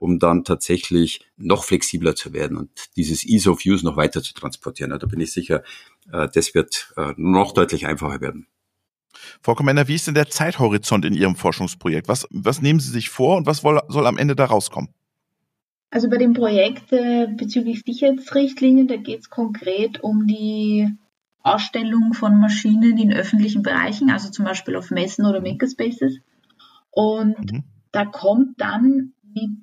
[0.04, 4.34] um dann tatsächlich noch flexibler zu werden und dieses Ease of Use noch weiter zu
[4.34, 4.92] transportieren.
[4.92, 5.64] Da bin ich sicher,
[6.12, 8.48] das wird äh, noch deutlich einfacher werden.
[9.42, 12.08] Frau Commander, wie ist denn der Zeithorizont in Ihrem Forschungsprojekt?
[12.08, 14.90] Was, was nehmen Sie sich vor und was soll am Ende da rauskommen?
[15.92, 20.90] Also bei dem Projekt äh, bezüglich Sicherheitsrichtlinien, da geht es konkret um die
[21.44, 26.18] Ausstellung von Maschinen in öffentlichen Bereichen, also zum Beispiel auf Messen oder Makerspaces.
[26.90, 27.64] Und mhm.
[27.92, 29.60] da kommt dann mit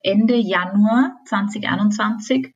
[0.00, 2.52] Ende Januar 2021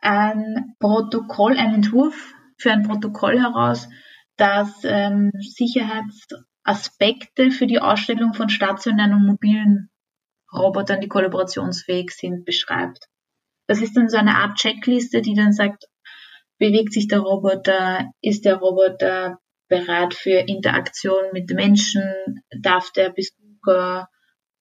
[0.00, 3.88] ein Protokoll, ein Entwurf für ein Protokoll heraus,
[4.36, 9.90] das ähm, Sicherheitsaspekte für die Ausstellung von stationären und mobilen
[10.52, 13.06] Robotern, die kollaborationsfähig sind, beschreibt.
[13.66, 15.84] Das ist dann so eine Art Checkliste, die dann sagt,
[16.58, 22.02] bewegt sich der Roboter, ist der Roboter bereit für Interaktion mit Menschen,
[22.60, 24.08] darf der Besucher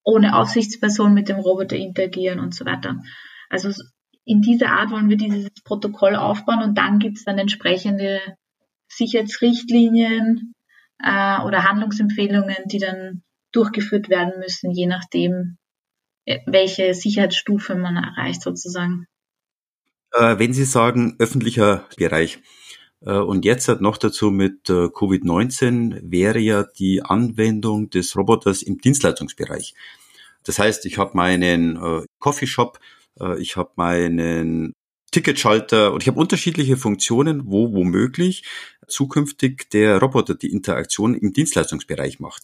[0.04, 3.02] ohne Aufsichtsperson mit dem Roboter interagieren und so weiter.
[3.50, 3.72] Also
[4.26, 8.22] in dieser Art wollen wir dieses Protokoll aufbauen und dann gibt es dann entsprechende
[8.88, 10.54] Sicherheitsrichtlinien
[11.04, 15.58] äh, oder Handlungsempfehlungen, die dann durchgeführt werden müssen, je nachdem,
[16.26, 19.08] äh, welche Sicherheitsstufe man erreicht sozusagen.
[20.12, 22.40] Äh, wenn Sie sagen öffentlicher Bereich
[23.02, 28.64] äh, und jetzt hat noch dazu mit äh, Covid-19 wäre ja die Anwendung des Roboters
[28.64, 29.76] im Dienstleistungsbereich.
[30.44, 31.78] Das heißt, ich habe meinen
[32.18, 32.80] Coffeeshop,
[33.38, 34.74] ich habe meinen
[35.12, 38.44] Ticketschalter und ich habe unterschiedliche Funktionen, wo womöglich
[38.88, 42.44] zukünftig der Roboter die Interaktion im Dienstleistungsbereich macht.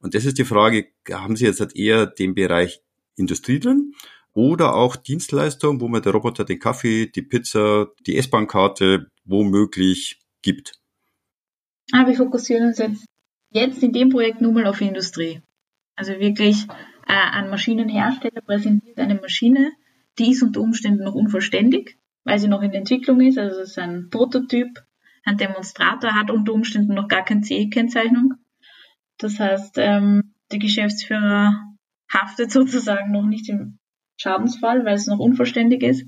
[0.00, 2.82] Und das ist die Frage, haben Sie jetzt halt eher den Bereich
[3.16, 3.94] Industrie drin
[4.34, 10.72] oder auch Dienstleistung, wo man der Roboter den Kaffee, die Pizza, die S-Bahn-Karte womöglich gibt?
[11.92, 13.04] Ah, wir fokussieren uns jetzt,
[13.50, 15.40] jetzt in dem Projekt nur mal auf Industrie.
[15.96, 16.66] Also wirklich
[17.06, 19.72] äh, ein Maschinenhersteller präsentiert eine Maschine,
[20.18, 23.38] die ist unter Umständen noch unvollständig, weil sie noch in Entwicklung ist.
[23.38, 24.84] Also es ist ein Prototyp,
[25.24, 28.34] ein Demonstrator hat unter Umständen noch gar keine CE-Kennzeichnung.
[29.18, 31.54] Das heißt, ähm, der Geschäftsführer
[32.12, 33.78] haftet sozusagen noch nicht im
[34.20, 36.06] Schadensfall, weil es noch unvollständig ist.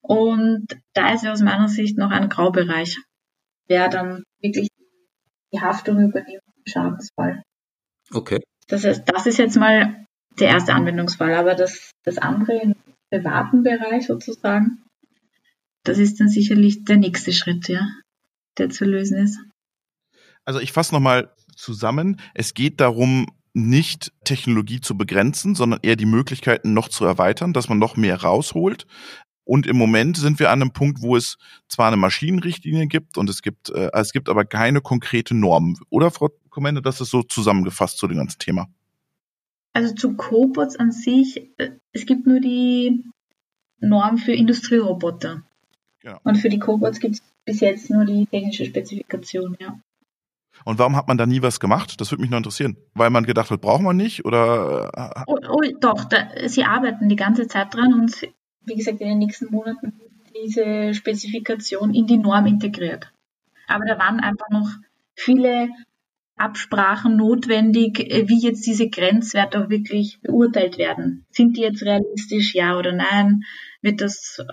[0.00, 2.96] Und da ist ja aus meiner Sicht noch ein Graubereich,
[3.66, 4.68] wer dann wirklich
[5.52, 7.42] die Haftung übernimmt im Schadensfall.
[8.12, 8.40] Okay.
[8.68, 10.06] Das heißt, das ist jetzt mal
[10.38, 12.74] der erste Anwendungsfall, aber das, das andere
[13.16, 14.82] privaten Bereich sozusagen,
[15.84, 17.88] das ist dann sicherlich der nächste Schritt, ja,
[18.58, 19.38] der zu lösen ist.
[20.44, 22.20] Also ich fasse nochmal zusammen.
[22.34, 27.68] Es geht darum, nicht Technologie zu begrenzen, sondern eher die Möglichkeiten noch zu erweitern, dass
[27.68, 28.86] man noch mehr rausholt.
[29.44, 33.30] Und im Moment sind wir an einem Punkt, wo es zwar eine Maschinenrichtlinie gibt und
[33.30, 35.76] es gibt, äh, es gibt aber keine konkrete Norm.
[35.88, 38.66] Oder, Frau Kommende, das ist so zusammengefasst zu dem ganzen Thema?
[39.76, 43.04] Also zu Cobots an sich, äh, es gibt nur die
[43.78, 45.42] Norm für Industrieroboter.
[46.02, 46.18] Ja.
[46.24, 49.78] Und für die Cobots gibt es bis jetzt nur die technische Spezifikation, ja.
[50.64, 52.00] Und warum hat man da nie was gemacht?
[52.00, 52.78] Das würde mich noch interessieren.
[52.94, 54.90] Weil man gedacht hat, braucht man nicht oder?
[54.94, 58.26] Äh, oh, oh doch, da, sie arbeiten die ganze Zeit dran und
[58.64, 59.92] wie gesagt, in den nächsten Monaten
[60.42, 63.12] diese Spezifikation in die Norm integriert.
[63.66, 64.70] Aber da waren einfach noch
[65.14, 65.68] viele
[66.36, 71.26] Absprachen notwendig, äh, wie jetzt diese Grenzwerte auch wirklich beurteilt werden.
[71.30, 73.42] Sind die jetzt realistisch, ja oder nein?
[73.80, 74.44] Wird das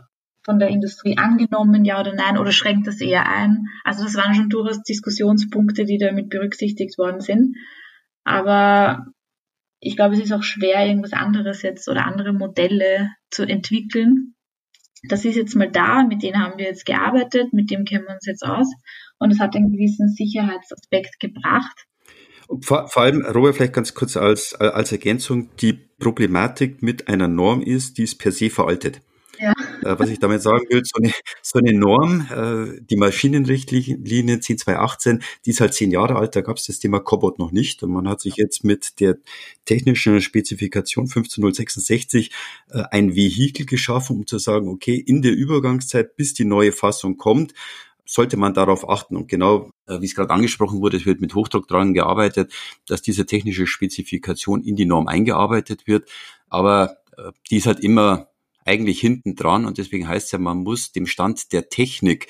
[0.44, 2.38] von der Industrie angenommen, ja oder nein?
[2.38, 3.68] Oder schränkt das eher ein?
[3.84, 7.58] Also das waren schon durchaus Diskussionspunkte, die damit berücksichtigt worden sind.
[8.24, 9.06] Aber
[9.80, 14.36] ich glaube, es ist auch schwer, irgendwas anderes jetzt oder andere Modelle zu entwickeln.
[15.10, 18.14] Das ist jetzt mal da, mit denen haben wir jetzt gearbeitet, mit dem kennen wir
[18.16, 18.74] uns jetzt aus
[19.24, 21.88] und es hat einen gewissen Sicherheitsaspekt gebracht.
[22.62, 27.62] Vor, vor allem, Robert, vielleicht ganz kurz als, als Ergänzung, die Problematik mit einer Norm
[27.62, 29.02] ist, die ist per se veraltet.
[29.40, 29.54] Ja.
[29.82, 35.24] Äh, was ich damit sagen will, so eine, so eine Norm, äh, die Maschinenrichtlinie 10218,
[35.46, 37.82] die ist halt zehn Jahre alt, da gab es das Thema Cobot noch nicht.
[37.82, 39.18] Und man hat sich jetzt mit der
[39.66, 42.32] technischen Spezifikation 15066
[42.72, 47.18] äh, ein Vehikel geschaffen, um zu sagen, okay, in der Übergangszeit, bis die neue Fassung
[47.18, 47.54] kommt,
[48.14, 49.18] sollte man darauf achten.
[49.18, 52.54] Und genau, äh, wie es gerade angesprochen wurde, es wird mit Hochdruck dran gearbeitet,
[52.86, 56.08] dass diese technische Spezifikation in die Norm eingearbeitet wird.
[56.48, 58.28] Aber äh, die ist halt immer
[58.66, 62.28] eigentlich hinten dran und deswegen heißt es ja, man muss dem Stand der Technik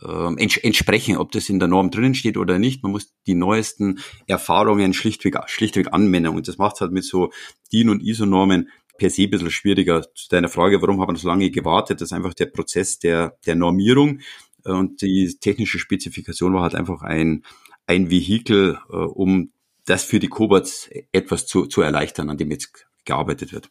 [0.00, 2.82] äh, ents entsprechen, ob das in der Norm drinnen steht oder nicht.
[2.82, 7.32] Man muss die neuesten Erfahrungen schlichtweg, schlichtweg anwenden und das macht halt mit so
[7.72, 8.68] DIN und ISO-Normen
[8.98, 10.02] per se ein bisschen schwieriger.
[10.14, 12.00] Zu deiner Frage, warum haben wir so lange gewartet?
[12.00, 14.20] Das ist einfach der Prozess der, der Normierung.
[14.64, 17.44] Und die technische Spezifikation war halt einfach ein,
[17.86, 19.52] ein Vehikel, äh, um
[19.84, 23.70] das für die Cobots etwas zu, zu erleichtern, an dem jetzt gearbeitet wird.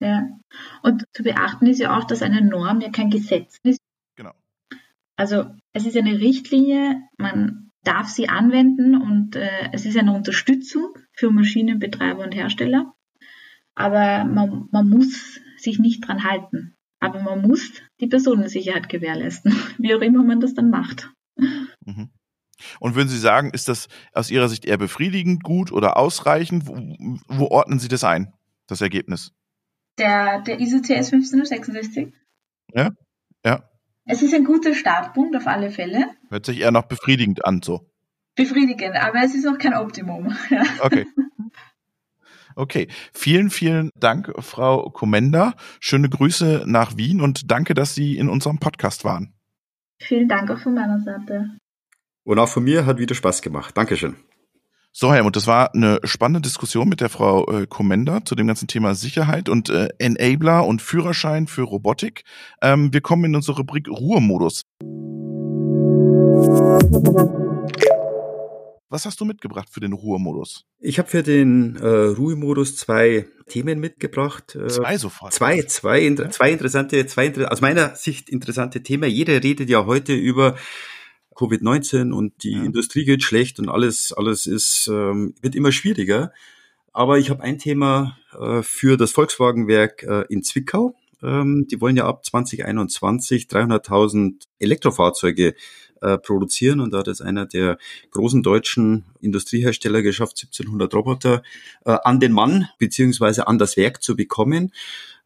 [0.00, 0.28] Ja.
[0.82, 3.80] Und zu beachten ist ja auch, dass eine Norm ja kein Gesetz ist.
[4.16, 4.32] Genau.
[5.16, 10.94] Also es ist eine Richtlinie, man darf sie anwenden und äh, es ist eine Unterstützung
[11.12, 12.94] für Maschinenbetreiber und Hersteller.
[13.74, 16.73] Aber man, man muss sich nicht dran halten.
[17.04, 21.10] Aber man muss die Personensicherheit gewährleisten, wie auch immer man das dann macht.
[21.36, 22.10] Mhm.
[22.80, 26.66] Und würden Sie sagen, ist das aus Ihrer Sicht eher befriedigend, gut oder ausreichend?
[26.66, 26.74] Wo,
[27.28, 28.32] wo ordnen Sie das ein,
[28.66, 29.32] das Ergebnis?
[29.98, 32.12] Der, der ISO TS 1566?
[32.72, 32.90] Ja,
[33.44, 33.68] ja.
[34.06, 36.10] Es ist ein guter Startpunkt auf alle Fälle.
[36.28, 37.90] Hört sich eher noch befriedigend an, so.
[38.34, 40.36] Befriedigend, aber es ist noch kein Optimum.
[40.80, 41.06] Okay.
[42.56, 45.54] Okay, vielen, vielen Dank, Frau Komenda.
[45.80, 49.34] Schöne Grüße nach Wien und danke, dass Sie in unserem Podcast waren.
[50.00, 51.50] Vielen Dank auch von meiner Seite.
[52.24, 53.76] Und auch von mir hat wieder Spaß gemacht.
[53.76, 54.16] Dankeschön.
[54.96, 58.68] So, Helmut, das war eine spannende Diskussion mit der Frau äh, Komenda zu dem ganzen
[58.68, 62.22] Thema Sicherheit und äh, Enabler und Führerschein für Robotik.
[62.62, 64.62] Ähm, wir kommen in unsere Rubrik Ruhemodus.
[68.94, 70.66] Was hast du mitgebracht für den Ruhemodus?
[70.78, 74.54] Ich habe für den äh, Ruhemodus zwei Themen mitgebracht.
[74.54, 75.32] Äh, zwei sofort.
[75.32, 79.10] Zwei, zwei, inter zwei interessante, zwei inter aus meiner Sicht interessante Themen.
[79.10, 80.54] Jeder redet ja heute über
[81.34, 82.62] Covid-19 und die ja.
[82.62, 86.32] Industrie geht schlecht und alles, alles ist, ähm, wird immer schwieriger.
[86.92, 90.94] Aber ich habe ein Thema äh, für das Volkswagenwerk äh, in Zwickau.
[91.20, 95.56] Ähm, die wollen ja ab 2021 300.000 Elektrofahrzeuge
[96.04, 97.78] äh, produzieren und da hat es einer der
[98.10, 101.42] großen deutschen Industriehersteller geschafft, 1700 Roboter
[101.84, 104.72] äh, an den Mann beziehungsweise an das Werk zu bekommen.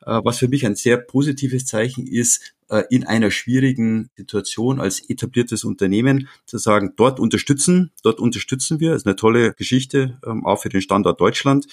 [0.06, 5.00] Äh, was für mich ein sehr positives Zeichen ist, äh, in einer schwierigen Situation als
[5.08, 8.90] etabliertes Unternehmen zu sagen, dort unterstützen, dort unterstützen wir.
[8.90, 11.66] Das ist eine tolle Geschichte, ähm, auch für den Standort Deutschland,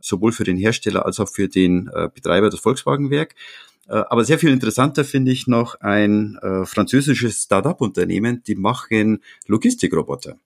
[0.00, 3.34] sowohl für den Hersteller als auch für den äh, Betreiber des Volkswagenwerk.
[3.86, 10.38] Aber sehr viel interessanter finde ich noch ein französisches Start-up-Unternehmen, die machen Logistikroboter.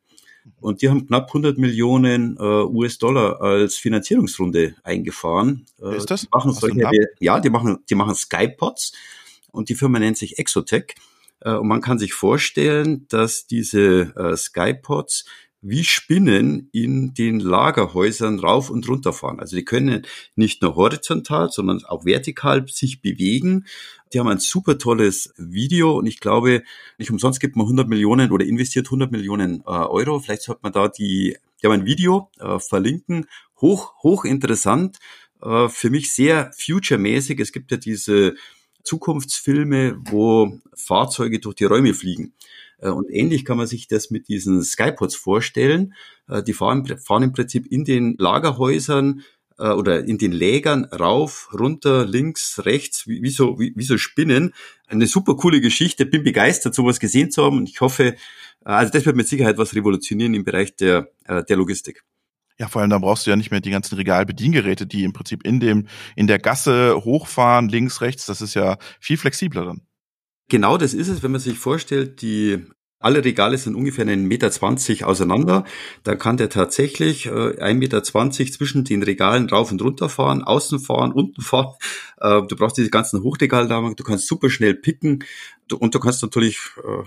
[0.60, 5.66] Und die haben knapp 100 Millionen äh, US-Dollar als Finanzierungsrunde eingefahren.
[5.80, 6.22] Äh, ist das?
[6.22, 8.92] Die machen solche, ja, die machen, die machen Skypods
[9.50, 10.94] und die Firma nennt sich Exotech.
[11.40, 15.24] Äh, und man kann sich vorstellen, dass diese äh, Skypods
[15.60, 19.40] wie Spinnen in den Lagerhäusern rauf und runter fahren.
[19.40, 23.66] Also die können nicht nur horizontal, sondern auch vertikal sich bewegen.
[24.12, 26.62] Die haben ein super tolles Video und ich glaube,
[26.96, 30.20] nicht umsonst gibt man 100 Millionen oder investiert 100 Millionen äh, Euro.
[30.20, 33.26] Vielleicht sollte man da die, die haben ein Video äh, verlinken.
[33.60, 34.98] Hoch, hoch interessant.
[35.42, 37.40] Äh, für mich sehr future-mäßig.
[37.40, 38.36] Es gibt ja diese
[38.84, 42.32] Zukunftsfilme, wo Fahrzeuge durch die Räume fliegen.
[42.80, 45.94] Äh, und ähnlich kann man sich das mit diesen Skypods vorstellen.
[46.28, 49.22] Äh, die fahren, fahren im Prinzip in den Lagerhäusern
[49.58, 53.98] äh, oder in den Lägern rauf, runter, links, rechts, wie, wie, so, wie, wie so
[53.98, 54.54] Spinnen.
[54.86, 56.06] Eine super coole Geschichte.
[56.06, 58.16] Bin begeistert, sowas gesehen zu haben und ich hoffe,
[58.64, 62.04] Also das wird mit Sicherheit was revolutionieren im Bereich der, der Logistik.
[62.58, 65.44] Ja, vor allem, da brauchst du ja nicht mehr die ganzen Regalbediengeräte, die im Prinzip
[65.44, 65.86] in dem,
[66.16, 68.26] in der Gasse hochfahren, links, rechts.
[68.26, 69.87] Das ist ja viel flexibler dann.
[70.48, 72.64] Genau das ist es, wenn man sich vorstellt, die
[73.00, 75.64] alle Regale sind ungefähr einen Meter zwanzig auseinander.
[76.02, 80.42] Dann kann der tatsächlich äh, ein Meter zwanzig zwischen den Regalen rauf und runter fahren,
[80.42, 81.74] außen fahren, unten fahren.
[82.20, 85.24] Äh, du brauchst diese ganzen Hochregaldamen, du kannst super schnell picken
[85.72, 87.04] und du kannst natürlich äh,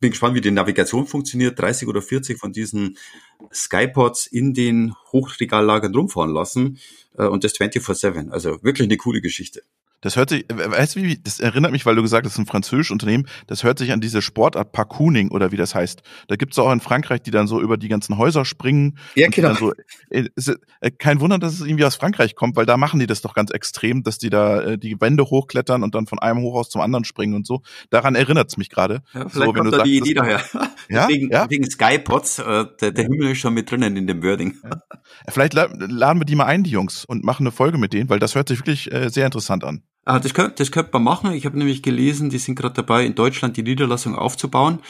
[0.00, 1.58] bin gespannt, wie die Navigation funktioniert.
[1.58, 2.96] 30 oder 40 von diesen
[3.52, 6.78] Skypods in den Hochregallagern rumfahren lassen
[7.16, 8.30] äh, und das 24-7.
[8.30, 9.62] Also wirklich eine coole Geschichte.
[10.00, 12.46] Das hört sich, weißt du wie, das erinnert mich, weil du gesagt hast, das ist
[12.46, 16.02] ein französisches Unternehmen, das hört sich an diese Sportart Parkooning oder wie das heißt.
[16.28, 18.98] Da gibt's auch in Frankreich, die dann so über die ganzen Häuser springen.
[19.14, 19.54] Ja, genau.
[19.54, 19.72] So,
[20.10, 20.28] äh,
[20.80, 23.34] äh, kein Wunder, dass es irgendwie aus Frankreich kommt, weil da machen die das doch
[23.34, 26.80] ganz extrem, dass die da äh, die Wände hochklettern und dann von einem Hochhaus zum
[26.80, 27.62] anderen springen und so.
[27.90, 29.02] Daran erinnert's mich gerade.
[29.12, 30.42] Ja, vielleicht so, kommt da die Idee daher.
[30.88, 31.08] Ja?
[31.08, 31.48] wegen, ja?
[31.48, 34.56] wegen Skypods, äh, der, der Himmel ist schon mit drinnen in dem Wording.
[34.62, 34.70] Ja.
[35.28, 38.18] Vielleicht laden wir die mal ein, die Jungs, und machen eine Folge mit denen, weil
[38.18, 39.82] das hört sich wirklich äh, sehr interessant an.
[40.04, 41.32] Ah, das, könnte, das könnte man machen.
[41.32, 44.80] Ich habe nämlich gelesen, die sind gerade dabei, in Deutschland die Niederlassung aufzubauen.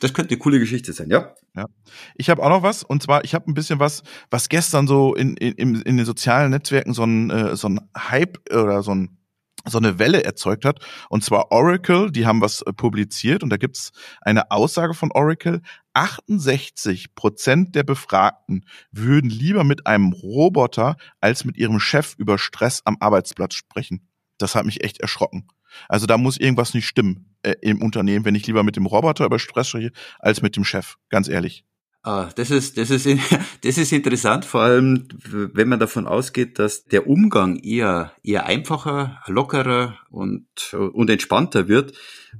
[0.00, 1.34] Das könnte eine coole Geschichte sein, ja.
[1.54, 1.66] Ja.
[2.14, 5.14] Ich habe auch noch was, und zwar, ich habe ein bisschen was, was gestern so
[5.14, 9.18] in, in, in den sozialen Netzwerken so ein, äh, so ein Hype oder so ein
[9.66, 10.80] so eine Welle erzeugt hat.
[11.08, 15.60] Und zwar Oracle, die haben was äh, publiziert und da gibt's eine Aussage von Oracle.
[15.94, 22.82] 68 Prozent der Befragten würden lieber mit einem Roboter als mit ihrem Chef über Stress
[22.84, 24.06] am Arbeitsplatz sprechen
[24.40, 25.46] das hat mich echt erschrocken.
[25.88, 29.24] Also da muss irgendwas nicht stimmen äh, im Unternehmen, wenn ich lieber mit dem Roboter
[29.24, 31.64] über Stress spreche, als mit dem Chef, ganz ehrlich.
[32.02, 33.06] Ah, das ist, das ist,
[33.62, 39.20] das ist interessant, vor allem, wenn man davon ausgeht, dass der Umgang eher, eher einfacher,
[39.26, 41.92] lockerer und, und entspannter wird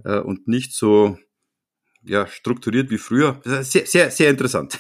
[0.05, 1.19] äh, und nicht so,
[2.03, 3.41] ja, strukturiert wie früher.
[3.45, 4.79] Sehr, sehr, sehr interessant.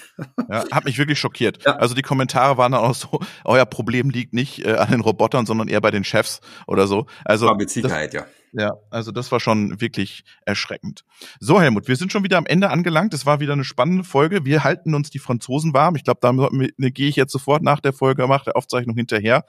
[0.48, 1.62] Ja, hat mich wirklich schockiert.
[1.66, 1.76] Ja.
[1.76, 5.44] Also die Kommentare waren dann auch so, euer Problem liegt nicht äh, an den Robotern,
[5.44, 7.06] sondern eher bei den Chefs oder so.
[7.24, 8.26] Also War mit Sicherheit, das, ja.
[8.52, 11.04] Ja, also das war schon wirklich erschreckend.
[11.38, 13.14] So, Helmut, wir sind schon wieder am Ende angelangt.
[13.14, 14.44] Es war wieder eine spannende Folge.
[14.44, 15.94] Wir halten uns die Franzosen warm.
[15.94, 19.44] Ich glaube, da ne, gehe ich jetzt sofort nach der Folge, nach der Aufzeichnung hinterher.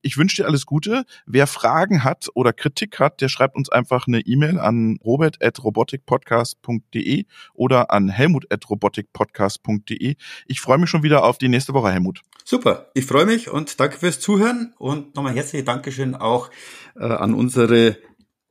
[0.00, 1.04] Ich wünsche dir alles Gute.
[1.26, 7.90] Wer Fragen hat oder Kritik hat, der schreibt uns einfach eine E-Mail an robert.robotikpodcast.de oder
[7.90, 10.16] an helmut.robotikpodcast.de.
[10.46, 12.22] Ich freue mich schon wieder auf die nächste Woche, Helmut.
[12.44, 16.48] Super, ich freue mich und danke fürs Zuhören und nochmal herzliche Dankeschön auch
[16.94, 17.98] äh, an unsere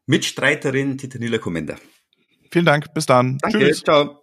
[0.07, 1.75] Mitstreiterin Titanila Komenda.
[2.51, 3.37] Vielen Dank, bis dann.
[3.41, 3.83] Danke, Tschüss.
[3.83, 4.21] ciao.